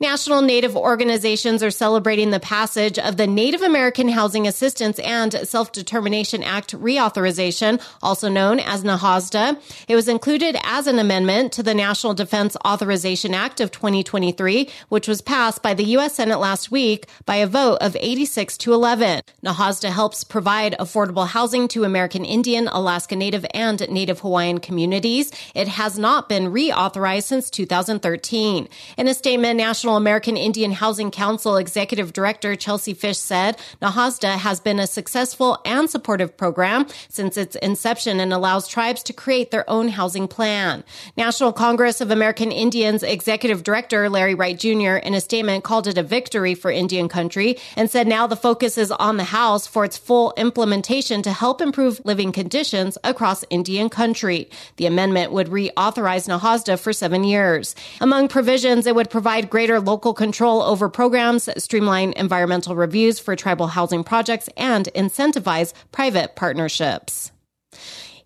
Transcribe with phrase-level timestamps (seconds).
[0.00, 6.42] National Native organizations are celebrating the passage of the Native American Housing Assistance and Self-Determination
[6.42, 9.60] Act reauthorization, also known as NAHASDA.
[9.86, 15.06] It was included as an amendment to the National Defense Authorization Act of 2023, which
[15.06, 16.14] was passed by the U.S.
[16.14, 19.20] Senate last week by a vote of 86 to 11.
[19.44, 25.30] NAHASDA helps provide affordable housing to American Indian, Alaska Native, and Native Hawaiian communities.
[25.54, 28.68] It has not not been reauthorized since 2013.
[28.96, 34.60] In a statement, National American Indian Housing Council Executive Director Chelsea Fish said NAHASDA has
[34.60, 39.68] been a successful and supportive program since its inception and allows tribes to create their
[39.68, 40.84] own housing plan.
[41.16, 44.96] National Congress of American Indians Executive Director Larry Wright Jr.
[44.96, 48.78] in a statement called it a victory for Indian country and said now the focus
[48.78, 53.88] is on the House for its full implementation to help improve living conditions across Indian
[53.88, 54.48] country.
[54.76, 57.74] The amendment would reauthorize NAHASDA for seven years.
[58.00, 63.68] Among provisions, it would provide greater local control over programs, streamline environmental reviews for tribal
[63.68, 67.32] housing projects, and incentivize private partnerships.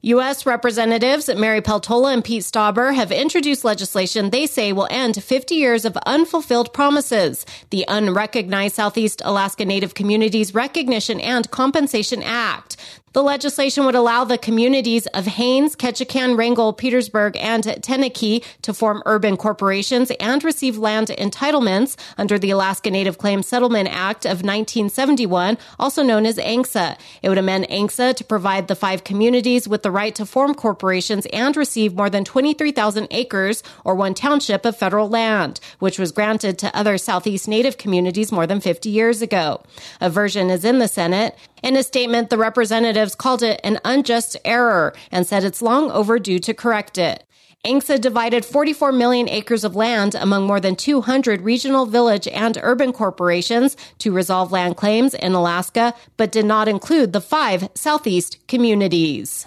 [0.03, 0.47] U.S.
[0.47, 5.85] Representatives Mary Peltola and Pete Stauber have introduced legislation they say will end 50 years
[5.85, 7.45] of unfulfilled promises.
[7.71, 12.77] The Unrecognized Southeast Alaska Native Communities Recognition and Compensation Act.
[13.19, 19.03] The legislation would allow the communities of Haines, Ketchikan, Wrangell, Petersburg, and Tenakee to form
[19.07, 25.59] urban corporations and receive land entitlements under the Alaska Native Claims Settlement Act of 1971,
[25.81, 26.97] also known as ANCSA.
[27.21, 31.27] It would amend ANCSA to provide the five communities with the right to form corporations
[31.33, 36.57] and receive more than 23,000 acres or one township of federal land, which was granted
[36.61, 39.61] to other Southeast Native communities more than 50 years ago.
[40.01, 41.37] A version is in the Senate.
[41.63, 46.39] In a statement, the representatives called it an unjust error and said it's long overdue
[46.41, 47.25] to correct it.
[47.67, 52.93] ANCSA divided 44 million acres of land among more than 200 regional, village, and urban
[52.93, 59.47] corporations to resolve land claims in Alaska, but did not include the five Southeast communities.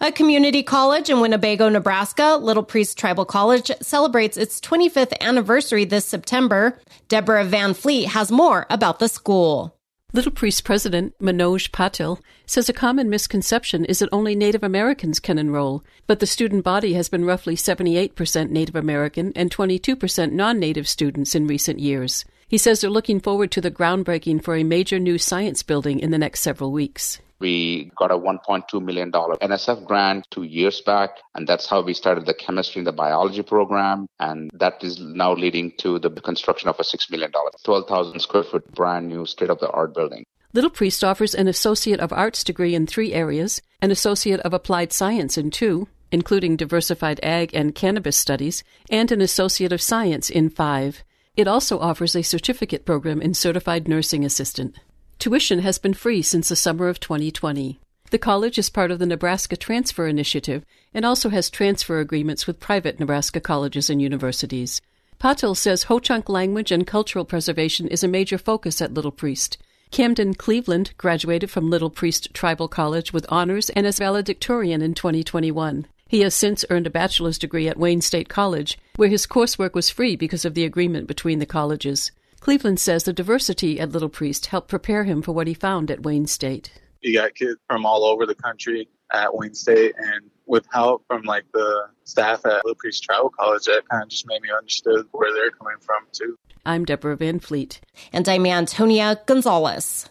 [0.00, 6.06] A community college in Winnebago, Nebraska, Little Priest Tribal College, celebrates its 25th anniversary this
[6.06, 6.78] September.
[7.08, 9.76] Deborah Van Fleet has more about the school.
[10.12, 15.38] Little Priest President Manoj Patil says a common misconception is that only Native Americans can
[15.38, 20.88] enroll, but the student body has been roughly 78% Native American and 22% non native
[20.88, 22.24] students in recent years.
[22.48, 26.10] He says they're looking forward to the groundbreaking for a major new science building in
[26.10, 27.20] the next several weeks.
[27.40, 32.26] We got a $1.2 million NSF grant two years back, and that's how we started
[32.26, 34.06] the chemistry and the biology program.
[34.18, 37.32] And that is now leading to the construction of a $6 million,
[37.64, 40.24] 12,000 square foot brand new state of the art building.
[40.52, 44.92] Little Priest offers an Associate of Arts degree in three areas, an Associate of Applied
[44.92, 50.50] Science in two, including diversified ag and cannabis studies, and an Associate of Science in
[50.50, 51.04] five.
[51.36, 54.76] It also offers a certificate program in Certified Nursing Assistant.
[55.20, 57.78] Tuition has been free since the summer of 2020.
[58.10, 60.64] The college is part of the Nebraska Transfer Initiative
[60.94, 64.80] and also has transfer agreements with private Nebraska colleges and universities.
[65.20, 69.58] Patil says Ho-Chunk language and cultural preservation is a major focus at Little Priest.
[69.90, 75.86] Camden Cleveland graduated from Little Priest Tribal College with honors and as valedictorian in 2021.
[76.08, 79.90] He has since earned a bachelor's degree at Wayne State College, where his coursework was
[79.90, 82.10] free because of the agreement between the colleges.
[82.40, 86.02] Cleveland says the diversity at Little Priest helped prepare him for what he found at
[86.02, 86.72] Wayne State.
[87.02, 91.22] You got kids from all over the country at Wayne State, and with help from
[91.22, 95.06] like the staff at Little Priest Tribal College, that kind of just made me understood
[95.12, 96.36] where they're coming from too.
[96.64, 97.80] I'm Deborah Van Fleet.
[98.12, 100.08] And I'm Antonia Gonzalez.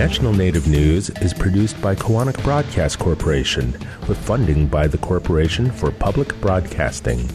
[0.00, 3.72] National Native News is produced by Koahnic Broadcast Corporation
[4.08, 7.28] with funding by the Corporation for Public Broadcasting.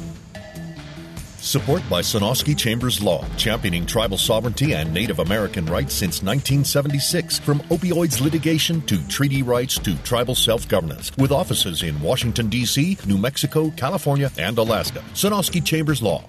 [1.37, 7.37] Support by Sonosky Chambers Law, championing tribal sovereignty and Native American rights since 1976.
[7.37, 12.97] From opioids litigation to treaty rights to tribal self governance, with offices in Washington, D.C.,
[13.05, 15.03] New Mexico, California, and Alaska.
[15.13, 16.25] Sonosky Chambers Law.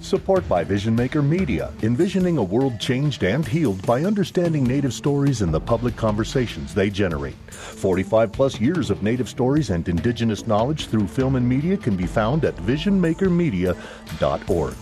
[0.00, 5.42] Support by Vision Maker Media, envisioning a world changed and healed by understanding Native stories
[5.42, 7.34] and the public conversations they generate.
[7.50, 12.06] 45 plus years of Native stories and Indigenous knowledge through film and media can be
[12.06, 14.74] found at visionmakermedia.org.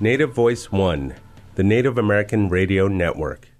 [0.00, 1.14] Native Voice One,
[1.54, 3.51] the Native American Radio Network.